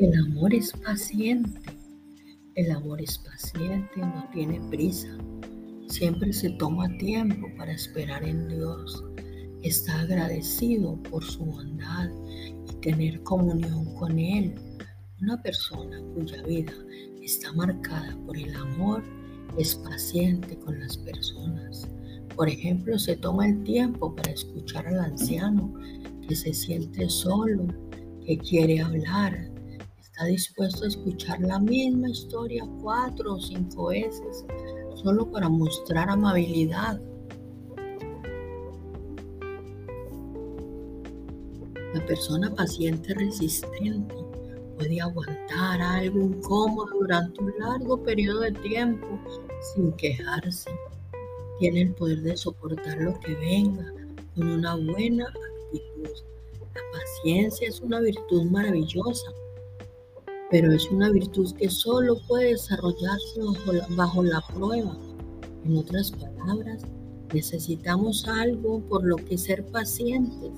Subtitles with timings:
[0.00, 1.60] El amor es paciente.
[2.54, 5.14] El amor es paciente, no tiene prisa.
[5.88, 9.04] Siempre se toma tiempo para esperar en Dios.
[9.62, 12.08] Está agradecido por su bondad
[12.66, 14.54] y tener comunión con Él.
[15.20, 16.72] Una persona cuya vida
[17.20, 19.04] está marcada por el amor
[19.58, 21.86] es paciente con las personas.
[22.36, 25.74] Por ejemplo, se toma el tiempo para escuchar al anciano
[26.26, 27.66] que se siente solo,
[28.24, 29.50] que quiere hablar,
[30.20, 34.44] está dispuesto a escuchar la misma historia cuatro o cinco veces
[35.02, 37.00] solo para mostrar amabilidad.
[41.94, 44.14] La persona paciente resistente
[44.76, 49.06] puede aguantar algo incómodo durante un largo periodo de tiempo
[49.72, 50.70] sin quejarse.
[51.60, 53.90] Tiene el poder de soportar lo que venga
[54.34, 56.10] con una buena actitud.
[56.74, 59.32] La paciencia es una virtud maravillosa,
[60.50, 63.40] pero es una virtud que solo puede desarrollarse
[63.90, 64.96] bajo la, prueba.
[65.64, 66.82] En otras palabras,
[67.32, 70.50] necesitamos algo por lo que ser pacientes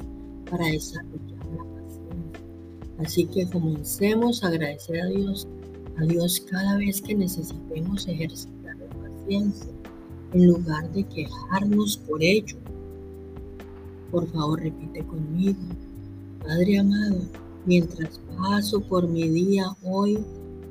[0.50, 2.40] para desarrollar la paciencia.
[2.98, 5.46] Así que comencemos a agradecer a Dios,
[5.98, 9.72] a Dios cada vez que necesitemos ejercitar la paciencia,
[10.32, 12.56] en lugar de quejarnos por ello.
[14.10, 15.60] Por favor, repite conmigo.
[16.40, 17.20] Padre amado,
[17.66, 20.18] mientras paso por mi día hoy,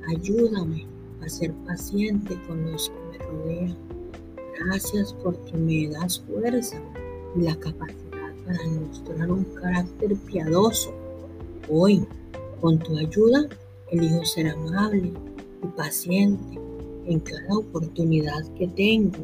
[0.08, 0.86] ayúdame
[1.22, 3.78] a ser paciente con los que me rodean.
[4.60, 6.82] Gracias porque me das fuerza
[7.36, 10.92] y la capacidad para mostrar un carácter piadoso.
[11.70, 12.06] Hoy,
[12.60, 13.48] con tu ayuda,
[13.92, 15.14] elijo ser amable
[15.64, 16.60] y paciente
[17.06, 19.18] en cada oportunidad que tengo